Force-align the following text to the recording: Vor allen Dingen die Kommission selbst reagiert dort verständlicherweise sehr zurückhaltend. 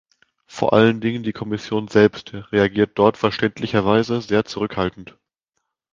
Vor 0.47 0.73
allen 0.73 0.99
Dingen 0.99 1.21
die 1.21 1.31
Kommission 1.31 1.87
selbst 1.87 2.33
reagiert 2.51 2.89
dort 2.97 3.17
verständlicherweise 3.17 4.19
sehr 4.19 4.45
zurückhaltend. 4.45 5.15